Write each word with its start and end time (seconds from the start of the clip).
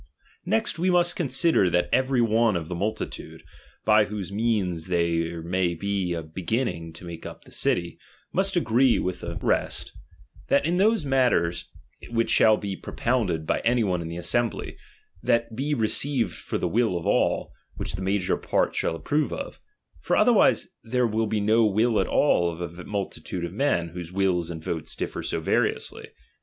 Next, 0.47 0.79
we 0.79 0.89
must 0.89 1.15
consider 1.15 1.69
that 1.69 1.87
every 1.93 2.21
one 2.21 2.55
of 2.55 2.69
the 2.69 2.73
"^^ 2.75 2.75
teF^ing 2.75 2.79
multitude, 2.79 3.43
by 3.85 4.05
whose 4.05 4.31
means 4.31 4.87
there 4.87 5.43
may 5.43 5.75
be 5.75 6.13
a 6.13 6.23
begin 6.23 6.63
rigiitoftbem* 6.67 6.73
ling 6.73 6.93
to 6.93 7.05
make 7.05 7.25
up 7.27 7.43
the 7.43 7.51
city, 7.51 7.99
must 8.33 8.55
agree 8.55 8.97
with 8.97 9.17
^jje 9.21 9.29
i'"'P""8™'^ 9.35 9.39
par 9.41 9.53
I 9.53 9.69
74 9.69 9.75
DOMINION. 9.77 9.77
CHAP. 9.77 9.97
VT. 10.07 10.41
rest, 10.41 10.47
that 10.47 10.65
in 10.67 10.77
those 10.77 11.05
matters 11.05 11.69
which 12.09 12.29
shall 12.31 12.57
be 12.57 12.75
pro 12.75 12.93
"''pounded 12.95 13.45
by 13.45 13.59
auy 13.61 13.83
one 13.83 14.01
in 14.01 14.07
the 14.07 14.17
assembly, 14.17 14.75
that 15.21 15.55
be 15.55 15.75
re 15.75 15.87
ceived 15.87 16.31
for 16.33 16.57
the 16.57 16.67
will 16.67 16.97
of 16.97 17.05
all, 17.05 17.51
which 17.75 17.93
the 17.93 18.01
major 18.01 18.37
part 18.37 18.73
(shall 18.73 18.95
approve 18.95 19.31
of; 19.31 19.59
for 19.99 20.17
otherwise 20.17 20.69
there 20.83 21.05
will 21.05 21.27
be 21.27 21.39
no 21.39 21.63
will 21.67 21.99
at 21.99 22.07
all 22.07 22.49
of 22.49 22.59
a 22.79 22.83
multitude 22.85 23.45
of 23.45 23.53
men, 23.53 23.89
whose 23.89 24.11
wills 24.11 24.49
and 24.49 24.63
votes 24.63 24.95
ditfer 24.95 25.23
so 25.23 25.39
variously. 25.39 26.07